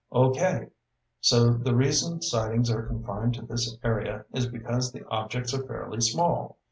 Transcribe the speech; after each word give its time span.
"Okay. 0.11 0.69
So 1.19 1.51
the 1.53 1.75
reason 1.75 2.23
sightings 2.23 2.71
are 2.71 2.87
confined 2.87 3.35
to 3.35 3.45
this 3.45 3.77
area 3.83 4.25
is 4.33 4.47
because 4.47 4.91
the 4.91 5.05
objects 5.09 5.53
are 5.53 5.61
fairly 5.63 6.01
small. 6.01 6.57